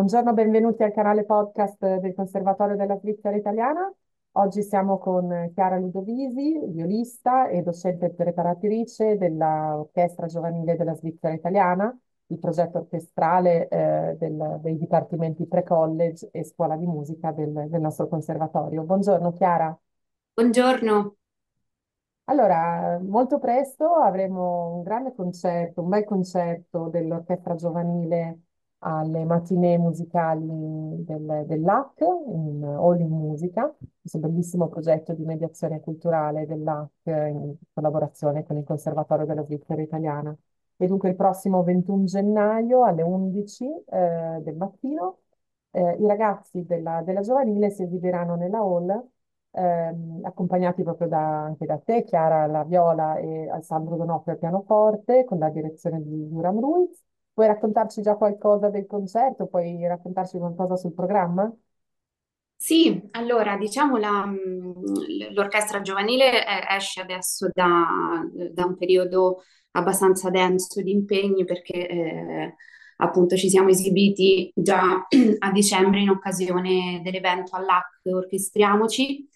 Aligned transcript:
Buongiorno, 0.00 0.32
benvenuti 0.32 0.82
al 0.82 0.92
canale 0.92 1.26
podcast 1.26 1.98
del 1.98 2.14
Conservatorio 2.14 2.74
della 2.74 2.96
Svizzera 2.96 3.36
Italiana. 3.36 3.92
Oggi 4.32 4.62
siamo 4.62 4.96
con 4.96 5.50
Chiara 5.52 5.76
Ludovisi, 5.76 6.58
violista 6.68 7.48
e 7.48 7.60
docente 7.60 8.08
preparatrice 8.08 9.18
dell'Orchestra 9.18 10.26
Giovanile 10.26 10.76
della 10.76 10.94
Svizzera 10.94 11.34
Italiana, 11.34 11.94
il 12.28 12.38
progetto 12.38 12.78
orchestrale 12.78 13.68
eh, 13.68 14.16
del- 14.18 14.58
dei 14.62 14.78
dipartimenti 14.78 15.46
pre-college 15.46 16.30
e 16.32 16.44
scuola 16.44 16.76
di 16.76 16.86
musica 16.86 17.30
del, 17.30 17.66
del 17.68 17.80
nostro 17.82 18.08
conservatorio. 18.08 18.82
Buongiorno 18.84 19.34
Chiara. 19.34 19.78
Buongiorno, 20.32 21.16
Allora, 22.24 22.98
molto 23.02 23.38
presto 23.38 23.96
avremo 23.96 24.76
un 24.76 24.82
grande 24.82 25.12
concerto, 25.14 25.82
un 25.82 25.88
bel 25.90 26.04
concerto 26.04 26.88
dell'Orchestra 26.88 27.54
Giovanile 27.54 28.38
alle 28.80 29.24
matinee 29.24 29.78
musicali 29.78 30.46
del, 31.04 31.44
dell'AC, 31.46 32.00
in 32.00 32.64
All 32.64 33.00
in 33.00 33.08
Musica, 33.10 33.72
questo 34.00 34.18
bellissimo 34.18 34.68
progetto 34.68 35.12
di 35.14 35.24
mediazione 35.24 35.80
culturale 35.80 36.46
dell'AC 36.46 36.90
in 37.04 37.54
collaborazione 37.72 38.44
con 38.44 38.56
il 38.56 38.64
Conservatorio 38.64 39.26
della 39.26 39.44
Svizzera 39.44 39.80
Italiana. 39.82 40.36
E 40.76 40.86
dunque 40.86 41.10
il 41.10 41.16
prossimo 41.16 41.62
21 41.62 42.04
gennaio 42.04 42.84
alle 42.84 43.02
11 43.02 43.64
eh, 43.86 44.40
del 44.42 44.56
mattino 44.56 45.18
eh, 45.72 45.96
i 45.98 46.06
ragazzi 46.06 46.64
della, 46.64 47.02
della 47.02 47.20
giovanile 47.20 47.70
si 47.70 47.82
esibiranno 47.82 48.34
nella 48.34 48.58
hall 48.58 49.08
ehm, 49.52 50.20
accompagnati 50.24 50.82
proprio 50.82 51.08
da- 51.08 51.44
anche 51.44 51.66
da 51.66 51.78
te, 51.78 52.02
Chiara 52.04 52.42
alla 52.42 52.64
viola 52.64 53.16
e 53.16 53.48
Alessandro 53.48 53.96
Donofrio 53.96 54.34
al 54.34 54.38
pianoforte, 54.40 55.24
con 55.24 55.38
la 55.38 55.50
direzione 55.50 56.02
di 56.02 56.26
Juram 56.26 56.60
Ruiz. 56.60 57.02
Puoi 57.40 57.52
raccontarci 57.54 58.02
già 58.02 58.16
qualcosa 58.16 58.68
del 58.68 58.86
concerto? 58.86 59.46
Puoi 59.46 59.86
raccontarci 59.86 60.36
qualcosa 60.36 60.76
sul 60.76 60.92
programma? 60.92 61.50
Sì, 62.56 63.08
allora 63.12 63.56
diciamo 63.56 63.96
la, 63.96 64.26
mh, 64.26 65.32
l'orchestra 65.32 65.80
giovanile 65.80 66.46
eh, 66.46 66.76
esce 66.76 67.00
adesso 67.00 67.48
da, 67.52 68.22
da 68.52 68.66
un 68.66 68.76
periodo 68.76 69.42
abbastanza 69.72 70.28
denso 70.28 70.82
di 70.82 70.90
impegni 70.92 71.44
perché 71.46 71.88
eh, 71.88 72.54
appunto 72.98 73.36
ci 73.36 73.48
siamo 73.48 73.70
esibiti 73.70 74.52
già 74.54 75.06
a 75.38 75.50
dicembre 75.52 76.00
in 76.00 76.10
occasione 76.10 77.00
dell'evento 77.02 77.56
all'AC 77.56 78.00
Orchestriamoci 78.04 79.26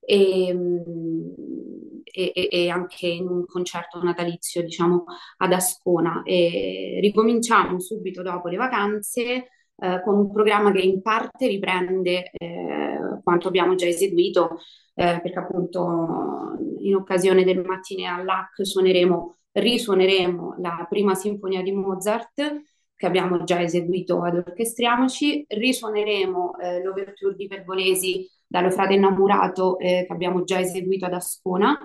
e, 0.00 0.54
mh, 0.54 1.69
e- 2.12 2.48
e- 2.50 2.68
anche 2.68 3.06
in 3.06 3.26
un 3.26 3.46
concerto 3.46 4.02
natalizio 4.02 4.62
diciamo 4.62 5.04
ad 5.38 5.52
Ascona. 5.52 6.22
E 6.24 6.98
ricominciamo 7.00 7.80
subito 7.80 8.22
dopo 8.22 8.48
le 8.48 8.56
vacanze 8.56 9.48
eh, 9.76 10.02
con 10.04 10.18
un 10.18 10.30
programma 10.30 10.72
che 10.72 10.80
in 10.80 11.00
parte 11.02 11.46
riprende 11.46 12.30
eh, 12.32 12.98
quanto 13.22 13.48
abbiamo 13.48 13.74
già 13.74 13.86
eseguito, 13.86 14.58
eh, 14.94 15.20
perché 15.22 15.38
appunto 15.38 16.56
in 16.78 16.94
occasione 16.94 17.44
del 17.44 17.64
mattine 17.64 18.06
all'AC 18.06 18.66
suoneremo, 18.66 19.36
risuoneremo 19.52 20.56
la 20.58 20.86
prima 20.88 21.14
sinfonia 21.14 21.62
di 21.62 21.72
Mozart 21.72 22.62
che 23.00 23.06
abbiamo 23.06 23.44
già 23.44 23.62
eseguito 23.62 24.22
ad 24.22 24.36
Orchestriamoci, 24.36 25.46
risuoneremo 25.48 26.58
eh, 26.58 26.82
l'Ouverture 26.82 27.34
di 27.34 27.46
Pergolesi 27.46 28.28
dallo 28.50 28.70
Frate 28.72 28.94
Innamorato 28.94 29.78
eh, 29.78 30.04
che 30.06 30.12
abbiamo 30.12 30.42
già 30.42 30.58
eseguito 30.58 31.06
ad 31.06 31.14
Ascona 31.14 31.78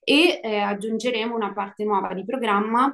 e 0.00 0.40
eh, 0.42 0.56
aggiungeremo 0.56 1.32
una 1.32 1.52
parte 1.52 1.84
nuova 1.84 2.12
di 2.12 2.24
programma 2.24 2.92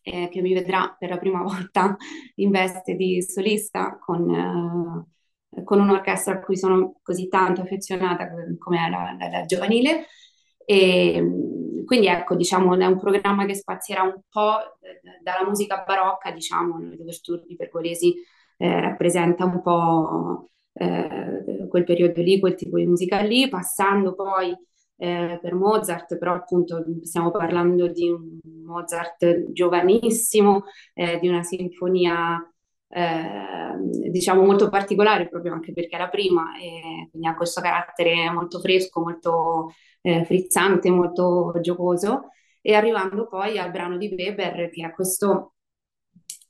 eh, 0.00 0.28
che 0.30 0.40
mi 0.40 0.54
vedrà 0.54 0.96
per 0.98 1.10
la 1.10 1.18
prima 1.18 1.42
volta 1.44 1.94
in 2.36 2.50
veste 2.50 2.94
di 2.94 3.20
solista 3.20 3.98
con, 3.98 5.06
eh, 5.50 5.62
con 5.62 5.78
un'orchestra 5.78 6.34
a 6.34 6.40
cui 6.40 6.56
sono 6.56 6.98
così 7.02 7.28
tanto 7.28 7.60
affezionata 7.60 8.30
come 8.58 8.88
la, 8.88 9.14
la, 9.18 9.28
la 9.28 9.44
giovanile. 9.44 10.06
E, 10.64 11.22
quindi 11.84 12.06
ecco, 12.06 12.34
diciamo, 12.34 12.74
è 12.78 12.86
un 12.86 12.98
programma 12.98 13.44
che 13.44 13.54
spazierà 13.54 14.04
un 14.04 14.22
po' 14.30 14.56
dalla 15.22 15.46
musica 15.46 15.84
barocca, 15.86 16.30
diciamo, 16.30 16.78
l'Ouverture 16.78 17.44
di 17.46 17.56
Pergolesi 17.56 18.14
eh, 18.56 18.80
rappresenta 18.80 19.44
un 19.44 19.60
po' 19.60 20.48
eh, 20.74 21.66
quel 21.68 21.84
periodo 21.84 22.20
lì, 22.20 22.40
quel 22.40 22.54
tipo 22.54 22.76
di 22.76 22.86
musica 22.86 23.20
lì, 23.20 23.48
passando 23.48 24.14
poi 24.14 24.54
eh, 24.96 25.38
per 25.40 25.54
Mozart, 25.54 26.18
però 26.18 26.34
appunto 26.34 26.84
stiamo 27.02 27.30
parlando 27.30 27.88
di 27.88 28.08
un 28.10 28.38
Mozart 28.64 29.52
giovanissimo, 29.52 30.64
eh, 30.92 31.18
di 31.18 31.28
una 31.28 31.42
sinfonia 31.42 32.40
eh, 32.88 34.10
diciamo 34.10 34.42
molto 34.44 34.68
particolare 34.68 35.28
proprio 35.28 35.52
anche 35.52 35.72
perché 35.72 35.96
è 35.96 35.98
la 35.98 36.08
prima 36.08 36.56
e 36.56 37.08
quindi 37.10 37.26
ha 37.26 37.34
questo 37.34 37.60
carattere 37.60 38.30
molto 38.30 38.60
fresco, 38.60 39.00
molto 39.00 39.72
eh, 40.02 40.24
frizzante, 40.24 40.90
molto 40.90 41.52
giocoso. 41.60 42.28
E 42.60 42.74
arrivando 42.74 43.26
poi 43.26 43.58
al 43.58 43.70
brano 43.70 43.96
di 43.98 44.14
Weber 44.16 44.70
che 44.70 44.86
è 44.86 44.92
questo 44.92 45.54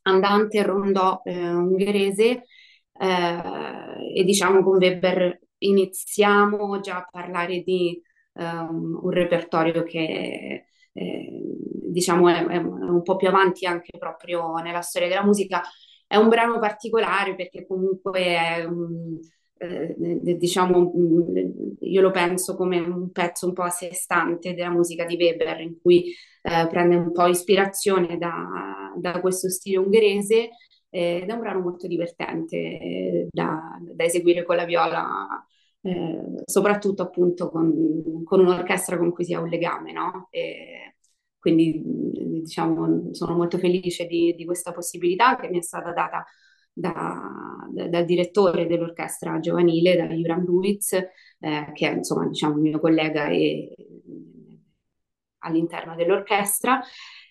andante 0.02 0.62
rondò 0.62 1.22
eh, 1.24 1.50
ungherese 1.50 2.44
eh, 2.98 4.18
e 4.20 4.24
diciamo 4.24 4.62
con 4.62 4.76
Weber 4.76 5.40
iniziamo 5.58 6.80
già 6.80 6.98
a 6.98 7.08
parlare 7.10 7.62
di 7.62 8.00
um, 8.34 9.00
un 9.02 9.10
repertorio 9.10 9.82
che 9.82 10.66
eh, 10.92 11.40
diciamo 11.86 12.28
è, 12.28 12.46
è, 12.46 12.56
un 12.56 13.02
po' 13.02 13.16
più 13.16 13.28
avanti 13.28 13.66
anche 13.66 13.98
proprio 13.98 14.54
nella 14.56 14.82
storia 14.82 15.08
della 15.08 15.24
musica. 15.24 15.62
È 16.06 16.16
un 16.16 16.28
brano 16.28 16.58
particolare 16.58 17.34
perché 17.34 17.66
comunque 17.66 18.20
è 18.20 18.64
um, 18.64 19.18
eh, 19.56 19.94
diciamo, 20.36 20.92
io 21.80 22.00
lo 22.00 22.10
penso 22.10 22.56
come 22.56 22.78
un 22.78 23.10
pezzo 23.10 23.46
un 23.46 23.52
po' 23.52 23.62
a 23.62 23.70
sé 23.70 23.92
stante 23.92 24.54
della 24.54 24.70
musica 24.70 25.04
di 25.04 25.16
Weber, 25.16 25.60
in 25.60 25.78
cui 25.80 26.12
eh, 26.42 26.66
prende 26.68 26.96
un 26.96 27.12
po' 27.12 27.26
ispirazione 27.26 28.18
da, 28.18 28.92
da 28.96 29.20
questo 29.20 29.48
stile 29.48 29.78
ungherese 29.78 30.50
ed 30.94 31.28
è 31.28 31.32
un 31.32 31.40
brano 31.40 31.58
molto 31.58 31.88
divertente 31.88 32.56
eh, 32.56 33.26
da, 33.28 33.76
da, 33.80 34.04
eseguire 34.04 34.44
con 34.44 34.54
la 34.54 34.64
viola 34.64 35.44
eh, 35.80 36.42
soprattutto 36.44 37.02
appunto 37.02 37.50
con, 37.50 38.22
con, 38.22 38.38
un'orchestra 38.38 38.96
con 38.96 39.10
cui 39.10 39.24
si 39.24 39.34
ha 39.34 39.40
un 39.40 39.48
legame, 39.48 39.90
no? 39.90 40.28
E 40.30 40.94
quindi 41.36 41.82
diciamo 41.82 43.12
sono 43.12 43.34
molto 43.34 43.58
felice 43.58 44.06
di, 44.06 44.34
di, 44.36 44.44
questa 44.44 44.70
possibilità 44.70 45.34
che 45.34 45.48
mi 45.48 45.58
è 45.58 45.62
stata 45.62 45.92
data 45.92 46.24
da, 46.72 47.66
da, 47.72 47.88
dal 47.88 48.04
direttore 48.04 48.68
dell'orchestra 48.68 49.40
giovanile, 49.40 49.96
da 49.96 50.06
Juran 50.06 50.44
Luiz, 50.44 50.92
eh, 50.92 51.70
che 51.72 51.90
è 51.90 51.94
insomma 51.96 52.28
diciamo 52.28 52.54
il 52.54 52.60
mio 52.62 52.78
collega 52.78 53.26
e, 53.28 53.74
all'interno 55.38 55.96
dell'orchestra 55.96 56.80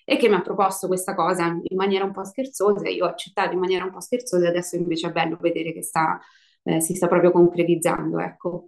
e 0.06 0.18
che 0.18 0.28
mi 0.30 0.36
ha 0.36 0.42
proposto 0.42 0.88
questa 0.88 1.16
cosa 1.16 1.48
in 1.48 1.78
maniera 1.78 2.06
un 2.06 2.12
po' 2.12 2.24
scherzosa, 2.24 2.90
io 2.90 3.06
ho 3.06 3.10
accettato 3.10 3.54
in 3.54 3.60
maniera 3.60 3.86
un 3.86 3.92
po' 3.92 4.02
scherzosa 4.02 4.46
e 4.46 4.50
adesso 4.50 4.76
invece 4.76 5.08
è 5.08 5.12
bello 5.12 5.38
vedere 5.40 5.74
che 5.74 5.82
sta 5.84 6.20
eh, 6.64 6.80
si 6.82 6.96
sta 6.96 7.08
proprio 7.08 7.32
concretizzando, 7.32 8.20
ecco. 8.20 8.68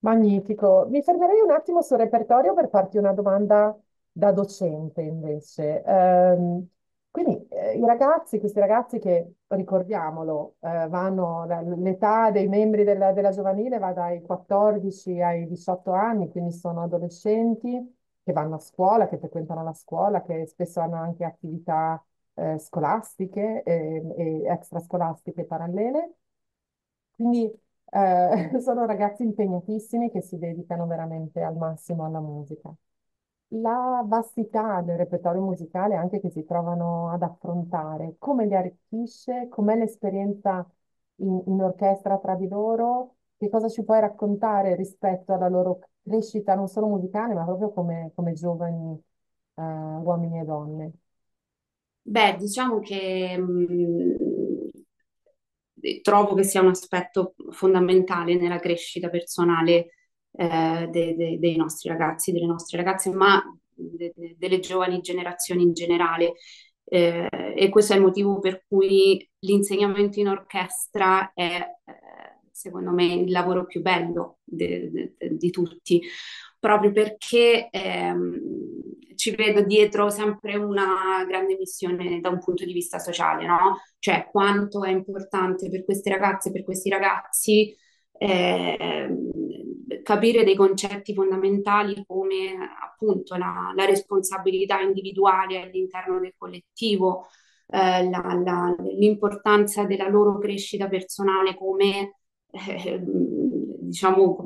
Magnifico. 0.00 0.86
Mi 0.90 1.02
fermerei 1.02 1.40
un 1.40 1.50
attimo 1.50 1.80
sul 1.80 1.96
repertorio 1.98 2.52
per 2.54 2.68
farti 2.68 2.98
una 2.98 3.12
domanda 3.12 3.74
da 4.12 4.32
docente 4.32 5.00
invece. 5.00 5.82
Ehm, 5.82 6.68
quindi 7.10 7.46
eh, 7.48 7.78
i 7.78 7.84
ragazzi, 7.86 8.38
questi 8.38 8.60
ragazzi 8.60 8.98
che, 8.98 9.34
ricordiamolo, 9.46 10.56
eh, 10.60 10.88
vanno, 10.88 11.46
l'età 11.76 12.30
dei 12.30 12.48
membri 12.48 12.84
della, 12.84 13.12
della 13.12 13.30
giovanile 13.30 13.78
va 13.78 13.92
dai 13.92 14.20
14 14.20 15.22
ai 15.22 15.46
18 15.46 15.92
anni, 15.92 16.28
quindi 16.30 16.52
sono 16.52 16.82
adolescenti 16.82 17.93
che 18.24 18.32
vanno 18.32 18.56
a 18.56 18.58
scuola, 18.60 19.08
che 19.08 19.18
frequentano 19.18 19.62
la 19.62 19.74
scuola, 19.74 20.22
che 20.22 20.46
spesso 20.46 20.80
hanno 20.80 20.96
anche 20.96 21.24
attività 21.24 22.02
eh, 22.34 22.58
scolastiche 22.58 23.62
e, 23.64 24.02
e 24.16 24.42
extrascolastiche 24.46 25.44
parallele. 25.44 26.14
Quindi 27.12 27.50
eh, 27.90 28.50
sono 28.60 28.86
ragazzi 28.86 29.22
impegnatissimi 29.22 30.10
che 30.10 30.20
si 30.20 30.38
dedicano 30.38 30.86
veramente 30.86 31.40
al 31.42 31.56
massimo 31.56 32.04
alla 32.04 32.20
musica. 32.20 32.72
La 33.48 34.02
vastità 34.06 34.80
del 34.82 34.96
repertorio 34.98 35.42
musicale 35.42 35.94
anche 35.96 36.20
che 36.20 36.30
si 36.30 36.44
trovano 36.44 37.10
ad 37.10 37.22
affrontare, 37.22 38.16
come 38.18 38.46
li 38.46 38.54
arricchisce, 38.56 39.48
com'è 39.48 39.76
l'esperienza 39.76 40.66
in, 41.16 41.42
in 41.46 41.62
orchestra 41.62 42.18
tra 42.18 42.34
di 42.34 42.48
loro, 42.48 43.16
che 43.36 43.48
cosa 43.48 43.68
ci 43.68 43.84
puoi 43.84 44.00
raccontare 44.00 44.74
rispetto 44.74 45.32
alla 45.34 45.48
loro 45.48 45.80
crescita 46.04 46.54
non 46.54 46.68
solo 46.68 46.86
musicale, 46.88 47.34
ma 47.34 47.44
proprio 47.44 47.72
come, 47.72 48.12
come 48.14 48.32
giovani 48.34 49.00
eh, 49.56 49.62
uomini 49.62 50.40
e 50.40 50.44
donne. 50.44 50.92
Beh, 52.06 52.36
diciamo 52.38 52.80
che 52.80 53.36
mh, 53.38 54.16
trovo 56.02 56.34
che 56.34 56.44
sia 56.44 56.60
un 56.60 56.68
aspetto 56.68 57.34
fondamentale 57.50 58.36
nella 58.36 58.58
crescita 58.58 59.08
personale 59.08 59.88
eh, 60.32 60.88
de, 60.90 61.14
de, 61.16 61.38
dei 61.38 61.56
nostri 61.56 61.88
ragazzi, 61.88 62.32
delle 62.32 62.46
nostre 62.46 62.78
ragazze, 62.78 63.10
ma 63.10 63.42
de, 63.74 64.12
delle 64.36 64.60
giovani 64.60 65.00
generazioni 65.00 65.62
in 65.62 65.72
generale. 65.72 66.34
Eh, 66.84 67.28
e 67.56 67.68
questo 67.70 67.94
è 67.94 67.96
il 67.96 68.02
motivo 68.02 68.38
per 68.40 68.64
cui 68.68 69.26
l'insegnamento 69.40 70.20
in 70.20 70.28
orchestra 70.28 71.32
è, 71.32 71.66
secondo 72.54 72.90
me, 72.92 73.04
il 73.14 73.30
lavoro 73.30 73.66
più 73.66 73.80
bello 73.82 74.38
de- 74.44 74.90
de- 74.90 75.14
de- 75.18 75.36
di 75.36 75.50
tutti, 75.50 76.00
proprio 76.58 76.92
perché 76.92 77.68
ehm, 77.70 78.40
ci 79.16 79.34
vedo 79.34 79.62
dietro 79.62 80.10
sempre 80.10 80.56
una 80.56 81.24
grande 81.28 81.56
missione 81.56 82.20
da 82.20 82.28
un 82.30 82.38
punto 82.38 82.64
di 82.64 82.72
vista 82.72 82.98
sociale, 82.98 83.46
no? 83.46 83.80
Cioè 83.98 84.28
quanto 84.30 84.82
è 84.84 84.90
importante 84.90 85.68
per 85.70 85.84
queste 85.84 86.10
ragazze 86.10 86.48
e 86.48 86.52
per 86.52 86.64
questi 86.64 86.88
ragazzi 86.90 87.74
eh, 88.16 89.08
capire 90.02 90.44
dei 90.44 90.54
concetti 90.56 91.14
fondamentali 91.14 92.04
come 92.06 92.54
appunto 92.82 93.36
la, 93.36 93.72
la 93.74 93.84
responsabilità 93.84 94.80
individuale 94.80 95.60
all'interno 95.60 96.18
del 96.20 96.34
collettivo, 96.36 97.28
eh, 97.68 98.08
la, 98.08 98.40
la, 98.44 98.74
l'importanza 98.98 99.84
della 99.84 100.08
loro 100.08 100.38
crescita 100.38 100.88
personale 100.88 101.54
come, 101.56 102.20
eh, 102.68 103.00
diciamo, 103.02 104.36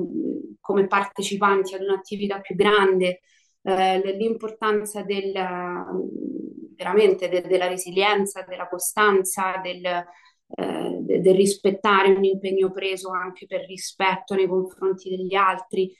come 0.59 0.87
partecipanti 0.87 1.75
ad 1.75 1.81
un'attività 1.81 2.39
più 2.39 2.55
grande, 2.55 3.21
eh, 3.61 4.15
l'importanza 4.15 5.03
del, 5.03 5.31
veramente 6.75 7.29
de, 7.29 7.41
della 7.41 7.67
resilienza, 7.67 8.43
della 8.47 8.67
costanza, 8.67 9.59
del, 9.61 9.85
eh, 9.85 10.97
del 11.01 11.35
rispettare 11.35 12.11
un 12.11 12.23
impegno 12.23 12.71
preso 12.71 13.11
anche 13.11 13.45
per 13.45 13.65
rispetto 13.65 14.35
nei 14.35 14.47
confronti 14.47 15.09
degli 15.09 15.35
altri. 15.35 15.93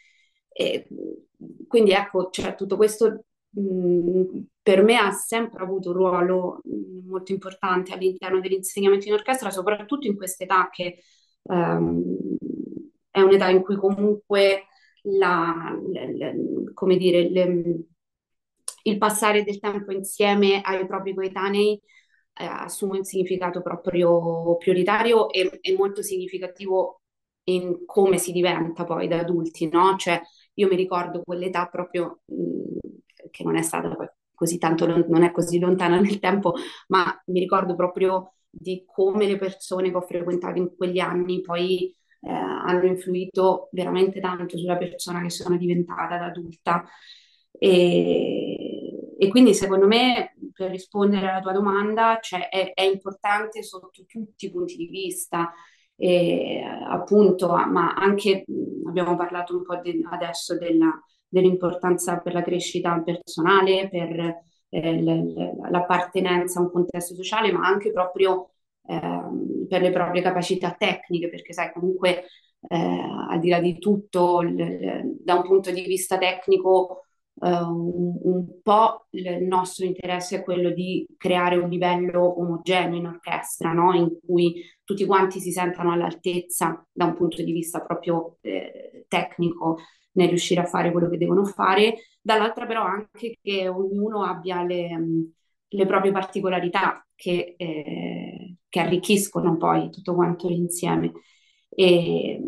E, 0.52 0.88
quindi 1.68 1.92
ecco, 1.92 2.30
cioè, 2.30 2.56
tutto 2.56 2.76
questo 2.76 3.26
mh, 3.50 4.42
per 4.62 4.84
me 4.84 4.98
ha 4.98 5.12
sempre 5.12 5.64
avuto 5.64 5.90
un 5.90 5.96
ruolo 5.96 6.62
molto 7.06 7.32
importante 7.32 7.94
all'interno 7.94 8.40
dell'insegnamento 8.40 9.08
in 9.08 9.14
orchestra, 9.14 9.50
soprattutto 9.50 10.08
in 10.08 10.16
questa 10.16 10.44
età 10.44 10.70
che 10.72 11.00
um, 11.44 12.18
è 13.10 13.22
un'età 13.22 13.50
in 13.50 13.62
cui 13.62 13.76
comunque 13.76 14.66
la, 15.04 15.78
le, 15.92 16.16
le, 16.16 16.36
come 16.74 16.98
dire, 16.98 17.30
le, 17.30 17.80
il 18.84 18.98
passare 18.98 19.44
del 19.44 19.60
tempo 19.60 19.92
insieme 19.92 20.62
ai 20.62 20.86
propri 20.86 21.14
coetanei 21.14 21.80
eh, 22.34 22.46
assume 22.46 22.98
un 22.98 23.04
significato 23.04 23.62
proprio 23.62 24.56
prioritario 24.58 25.30
e, 25.30 25.60
e, 25.62 25.76
molto 25.76 26.02
significativo 26.02 27.02
in 27.46 27.86
come 27.86 28.18
si 28.18 28.32
diventa 28.32 28.86
poi 28.86 29.08
da 29.08 29.20
adulti, 29.20 29.68
no? 29.70 29.96
Cioè, 29.98 30.22
io 30.54 30.68
mi 30.68 30.76
ricordo 30.76 31.22
quell'età 31.24 31.66
proprio 31.68 32.22
mh, 32.26 33.30
che 33.32 33.44
non 33.44 33.58
è 33.58 33.62
stata 33.62 33.96
così 34.34 34.58
tanto, 34.58 34.86
non 34.86 35.24
è 35.24 35.32
così 35.32 35.60
lontana 35.60 36.00
nel 36.00 36.20
tempo, 36.20 36.54
ma 36.88 37.22
mi 37.26 37.40
ricordo 37.40 37.76
proprio 37.76 38.36
di 38.50 38.84
come 38.86 39.28
le 39.28 39.38
persone 39.38 39.90
che 39.90 39.98
ho 39.98 40.02
frequentato 40.02 40.58
in 40.58 40.76
quegli 40.76 41.00
anni 41.00 41.42
poi 41.42 41.96
eh, 42.22 42.30
hanno 42.32 42.86
influito 42.86 43.70
veramente 43.72 44.20
tanto 44.20 44.58
sulla 44.58 44.78
persona 44.78 45.22
che 45.22 45.30
sono 45.30 45.58
diventata 45.58 46.18
da 46.18 46.26
adulta. 46.26 46.84
E, 47.52 49.16
e 49.18 49.28
quindi 49.30 49.54
secondo 49.54 49.88
me, 49.88 50.36
per 50.54 50.72
rispondere 50.72 51.30
alla 51.30 51.42
tua 51.42 51.52
domanda, 51.52 52.20
cioè, 52.22 52.50
è, 52.50 52.74
è, 52.74 52.84
importante 52.84 53.64
sotto 53.64 54.06
tutti 54.06 54.46
i 54.46 54.52
punti 54.52 54.76
di 54.78 54.88
vista, 54.88 55.52
e, 55.96 56.62
appunto, 56.88 57.50
ma 57.50 57.94
anche 57.94 58.46
abbiamo 58.88 59.16
parlato 59.18 59.58
un 59.58 59.64
po' 59.64 59.76
de, 59.82 60.02
adesso 60.10 60.58
della, 60.58 60.92
dell'importanza 61.28 62.20
per 62.20 62.34
la 62.34 62.42
crescita 62.42 63.02
personale, 63.04 63.90
per 63.90 64.44
eh, 64.70 65.02
l'appartenenza 65.70 66.60
a 66.60 66.64
un 66.64 66.72
contesto 66.72 67.16
sociale, 67.16 67.52
ma 67.52 67.66
anche 67.66 67.92
proprio 67.92 68.52
eh, 68.88 69.22
per 69.68 69.82
le 69.82 69.92
proprie 69.92 70.22
capacità 70.22 70.76
tecniche, 70.78 71.30
perché 71.30 71.54
sai, 71.54 71.72
comunque 71.72 72.26
eh, 72.68 72.76
al 73.30 73.40
di 73.40 73.50
là 73.50 73.60
di 73.60 73.78
tutto, 73.80 74.42
l, 74.42 75.18
da 75.24 75.36
un 75.36 75.44
punto 75.44 75.72
di 75.72 75.82
vista 75.84 76.18
tecnico, 76.18 77.04
Uh, 77.42 78.20
un 78.24 78.60
po' 78.62 79.06
il 79.12 79.44
nostro 79.44 79.86
interesse 79.86 80.40
è 80.40 80.44
quello 80.44 80.72
di 80.72 81.08
creare 81.16 81.56
un 81.56 81.70
livello 81.70 82.38
omogeneo 82.42 82.98
in 82.98 83.06
orchestra, 83.06 83.72
no? 83.72 83.94
in 83.94 84.18
cui 84.26 84.62
tutti 84.84 85.06
quanti 85.06 85.40
si 85.40 85.54
sentano 85.54 85.94
all'altezza 85.94 86.86
da 86.92 87.06
un 87.06 87.16
punto 87.16 87.42
di 87.42 87.54
vista 87.54 87.80
proprio 87.80 88.40
eh, 88.42 89.06
tecnico 89.08 89.78
nel 90.20 90.28
riuscire 90.28 90.62
a 90.62 90.66
fare 90.66 90.92
quello 90.92 91.10
che 91.10 91.18
devono 91.18 91.46
fare, 91.46 91.96
dall'altra 92.22 92.66
però 92.66 92.84
anche 92.84 93.38
che 93.42 93.68
ognuno 93.70 94.24
abbia 94.24 94.64
le, 94.64 94.90
le 95.66 95.86
proprie 95.86 96.12
particolarità 96.12 97.06
che, 97.16 97.56
eh, 97.58 98.56
che, 98.68 98.80
arricchiscono 98.80 99.56
poi 99.58 99.90
tutto 99.90 100.14
quanto 100.14 100.50
l'insieme. 100.50 101.14
E, 101.70 102.42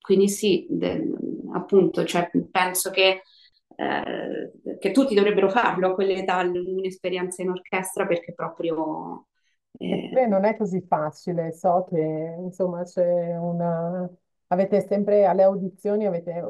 quindi 0.00 0.28
sì, 0.28 0.66
de, 0.70 1.02
appunto, 1.52 2.04
cioè, 2.04 2.30
penso 2.50 2.90
che, 2.90 3.22
eh, 3.76 4.52
che, 4.78 4.90
tutti 4.90 5.14
dovrebbero 5.14 5.50
farlo 5.50 5.88
a 5.88 5.94
quell'età, 5.94 6.38
un'esperienza 6.40 7.42
in 7.42 7.50
orchestra, 7.50 8.06
perché 8.06 8.32
proprio... 8.32 9.26
Eh... 9.78 10.08
Beh, 10.10 10.26
non 10.26 10.46
è 10.46 10.56
così 10.56 10.80
facile, 10.80 11.52
so 11.52 11.86
che 11.90 12.36
insomma 12.38 12.84
c'è 12.84 13.36
una... 13.36 14.08
Avete 14.48 14.86
sempre 14.86 15.24
alle 15.24 15.42
audizioni, 15.42 16.06
avete, 16.06 16.42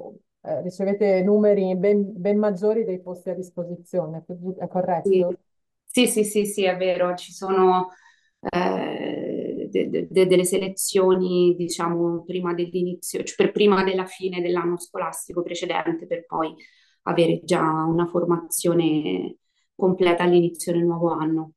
eh, 0.42 0.62
ricevete 0.62 1.22
numeri 1.22 1.76
ben, 1.76 2.12
ben, 2.14 2.38
maggiori 2.38 2.84
dei 2.84 3.00
posti 3.00 3.30
a 3.30 3.34
disposizione, 3.34 4.24
è 4.58 4.68
corretto? 4.68 5.38
Sì, 5.84 6.06
sì, 6.06 6.06
sì, 6.06 6.24
sì, 6.24 6.46
sì 6.46 6.64
è 6.64 6.76
vero, 6.76 7.14
ci 7.14 7.32
sono... 7.32 7.90
Eh, 8.38 9.68
de, 9.70 10.06
de, 10.08 10.26
delle 10.26 10.44
selezioni, 10.44 11.54
diciamo, 11.56 12.22
prima 12.24 12.54
dell'inizio, 12.54 13.22
cioè 13.22 13.36
per 13.36 13.52
prima 13.52 13.82
della 13.84 14.06
fine 14.06 14.40
dell'anno 14.40 14.78
scolastico 14.78 15.42
precedente, 15.42 16.06
per 16.06 16.26
poi 16.26 16.54
avere 17.02 17.40
già 17.44 17.60
una 17.60 18.06
formazione 18.06 19.36
completa 19.74 20.24
all'inizio 20.24 20.72
del 20.72 20.84
nuovo 20.84 21.10
anno. 21.10 21.52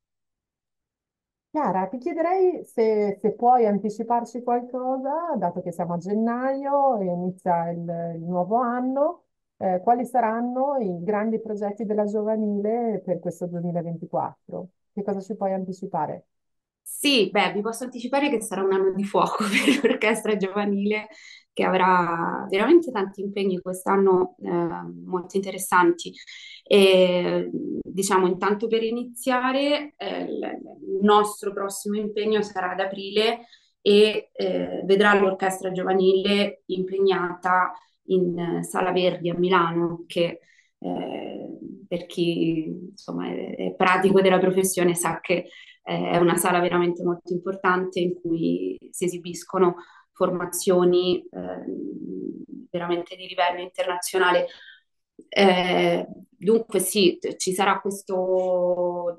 Chiara, 1.52 1.88
ti 1.88 1.98
chiederei 1.98 2.64
se, 2.64 3.18
se 3.20 3.32
puoi 3.34 3.66
anticiparci 3.66 4.44
qualcosa, 4.44 5.34
dato 5.36 5.62
che 5.62 5.72
siamo 5.72 5.94
a 5.96 5.98
gennaio 5.98 7.00
e 7.00 7.06
inizia 7.06 7.70
il, 7.72 7.80
il 8.18 8.22
nuovo 8.24 8.58
anno, 8.58 9.24
eh, 9.58 9.80
quali 9.84 10.06
saranno 10.06 10.78
i 10.78 11.04
grandi 11.04 11.40
progetti 11.42 11.86
della 11.86 12.06
giovanile 12.06 13.02
per 13.04 13.20
questo 13.20 13.48
2024? 13.48 14.68
Che 14.94 15.02
cosa 15.04 15.22
ci 15.22 15.36
puoi 15.36 15.54
anticipare? 15.54 16.26
Sì, 16.82 17.30
beh, 17.30 17.54
vi 17.54 17.62
posso 17.62 17.84
anticipare 17.86 18.30
che 18.30 18.42
sarà 18.42 18.64
un 18.64 18.74
anno 18.74 18.94
di 18.94 19.04
fuoco 19.04 19.44
per 19.82 19.84
l'orchestra 19.92 20.36
giovanile 20.36 21.08
che 21.54 21.64
avrà 21.64 22.46
veramente 22.50 22.92
tanti 22.92 23.22
impegni 23.22 23.60
quest'anno 23.62 24.36
eh, 24.42 24.50
molto 25.06 25.36
interessanti. 25.38 26.12
E, 26.64 27.50
diciamo, 27.52 28.28
intanto 28.28 28.68
per 28.68 28.84
iniziare, 28.84 29.94
eh, 29.98 30.28
nostro 31.02 31.54
prossimo 31.54 31.98
impegno 31.98 32.42
sarà 32.42 32.72
ad 32.72 32.80
aprile 32.80 33.48
e 33.82 34.30
eh, 34.34 34.82
vedrà 34.86 35.14
l'orchestra 35.14 35.72
giovanile 35.72 36.64
impegnata 36.68 37.74
in 38.08 38.60
Sala 38.64 38.92
Verdi 38.92 39.30
a 39.30 39.38
Milano, 39.38 40.04
che 40.08 40.40
eh, 40.80 41.58
per 41.88 42.06
chi 42.06 42.90
insomma, 42.92 43.28
è, 43.28 43.56
è 43.56 43.74
pratico 43.76 44.22
della 44.22 44.40
professione 44.40 44.96
sa 44.96 45.20
che 45.20 45.48
è 45.90 46.18
una 46.18 46.36
sala 46.36 46.60
veramente 46.60 47.04
molto 47.04 47.34
importante 47.34 48.00
in 48.00 48.14
cui 48.14 48.78
si 48.92 49.06
esibiscono 49.06 49.78
formazioni 50.12 51.18
eh, 51.20 52.68
veramente 52.70 53.16
di 53.16 53.26
livello 53.26 53.62
internazionale. 53.62 54.48
Eh, 55.28 56.08
dunque 56.38 56.80
sì, 56.80 57.20
ci 57.38 57.54
sarà 57.54 57.80
questo, 57.82 59.14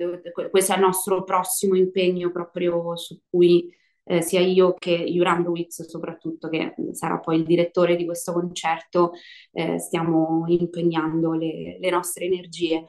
questo 0.50 0.73
è 0.73 0.76
il 0.76 0.83
nostro 0.83 1.23
prossimo 1.25 1.76
impegno 1.76 2.30
proprio 2.30 2.97
su 2.97 3.21
cui 3.28 3.73
eh, 4.04 4.23
sia 4.23 4.40
io 4.40 4.75
che 4.75 5.04
Juran 5.04 5.45
Ruiz 5.45 5.87
soprattutto, 5.87 6.49
che 6.49 6.75
sarà 6.92 7.19
poi 7.19 7.37
il 7.37 7.45
direttore 7.45 7.97
di 7.97 8.04
questo 8.04 8.33
concerto, 8.33 9.12
eh, 9.52 9.78
stiamo 9.78 10.45
impegnando 10.49 11.33
le, 11.33 11.78
le 11.78 11.90
nostre 11.90 12.25
energie. 12.25 12.88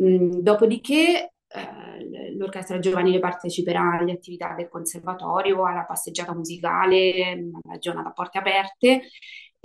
Mm, 0.00 0.40
dopodiché 0.40 1.32
eh, 1.48 2.34
l'orchestra 2.36 2.78
giovanile 2.78 3.18
parteciperà 3.18 3.98
alle 3.98 4.12
attività 4.12 4.54
del 4.54 4.68
conservatorio, 4.68 5.64
alla 5.64 5.84
passeggiata 5.84 6.34
musicale, 6.34 7.48
alla 7.62 7.78
giornata 7.78 8.08
a 8.08 8.12
porte 8.12 8.38
aperte 8.38 9.02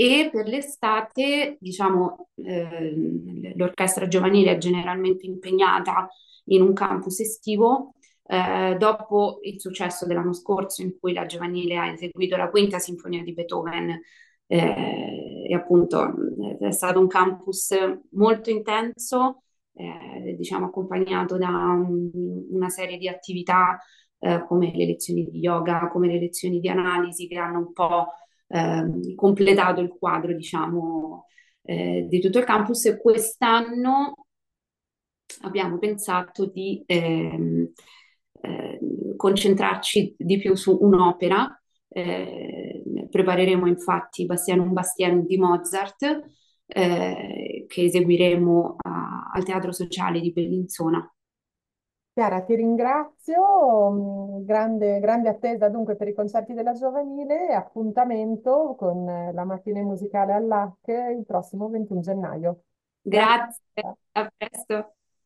e 0.02 0.30
per 0.32 0.48
l'estate, 0.48 1.58
diciamo, 1.60 2.30
eh, 2.36 3.54
l'orchestra 3.56 4.08
giovanile 4.08 4.54
è 4.54 4.58
generalmente 4.58 5.28
impegnata 5.28 6.10
in 6.46 6.64
un 6.64 6.74
campus 6.74 7.20
estivo. 7.20 7.94
Eh, 8.26 8.78
dopo 8.80 9.40
il 9.44 9.60
successo 9.60 10.08
dell'anno 10.08 10.34
scorso 10.34 10.82
in 10.82 10.98
cui 11.00 11.14
la 11.14 11.28
giovanile 11.28 11.78
ha 11.78 11.92
eseguito 11.92 12.36
la 12.36 12.50
quinta 12.50 12.80
sinfonia 12.80 13.22
di 13.22 13.34
Beethoven, 13.34 14.02
eh, 14.48 15.44
e 15.48 15.54
appunto 15.54 16.16
è 16.60 16.72
stato 16.72 17.00
un 17.00 17.08
campus 17.08 17.72
molto 18.14 18.50
intenso, 18.50 19.44
eh, 19.74 20.36
diciamo, 20.36 20.66
accompagnato 20.66 21.38
da 21.38 21.48
un- 21.48 22.10
una 22.50 22.70
serie 22.70 22.98
di 22.98 23.08
attività 23.08 23.80
eh, 24.24 24.44
come 24.48 24.72
le 24.76 24.86
lezioni 24.86 25.30
di 25.30 25.40
yoga, 25.40 25.90
come 25.90 26.08
le 26.08 26.20
lezioni 26.20 26.60
di 26.60 26.70
analisi 26.70 27.28
che 27.28 27.38
hanno 27.38 27.60
un 27.60 27.74
po' 27.74 28.08
ehm, 28.52 29.16
completato 29.16 29.82
il 29.82 29.90
quadro, 29.98 30.34
diciamo, 30.36 31.28
eh, 31.64 32.06
di 32.10 32.20
tutto 32.20 32.40
il 32.40 32.46
campus. 32.46 32.86
E 32.86 32.98
quest'anno 33.00 34.14
abbiamo 35.42 35.78
pensato 35.78 36.46
di 36.46 36.84
ehm, 36.86 37.72
eh, 38.42 38.80
concentrarci 39.16 40.16
di 40.18 40.38
più 40.38 40.56
su 40.56 40.78
un'opera. 40.82 41.56
Eh, 41.88 42.84
prepareremo 43.10 43.68
infatti 43.68 44.26
Bastianum 44.26 44.72
Bastianum 44.74 45.26
di 45.26 45.38
Mozart, 45.38 46.04
eh, 46.66 47.66
che 47.68 47.84
eseguiremo 47.84 48.76
a- 48.78 49.30
al 49.34 49.44
Teatro 49.44 49.72
Sociale 49.72 50.20
di 50.22 50.32
Bellinzona. 50.32 51.14
Chiara, 52.22 52.44
ti 52.44 52.54
ringrazio, 52.54 53.90
mm, 53.90 54.46
grande, 54.46 55.00
grande 55.00 55.28
attesa 55.30 55.70
dunque 55.70 55.96
per 55.96 56.08
i 56.08 56.14
concerti 56.14 56.54
della 56.54 56.74
giovanile 56.74 57.50
e 57.50 57.54
appuntamento 57.54 58.76
con 58.78 59.10
eh, 59.10 59.34
la 59.34 59.44
mattina 59.44 59.82
musicale 59.82 60.34
all'AC 60.34 60.88
il 61.18 61.24
prossimo 61.26 61.68
21 61.68 62.02
gennaio. 62.02 62.64
Grazie. 63.02 63.64
Grazie, 63.74 63.98
a 64.12 64.32
presto. 64.38 64.94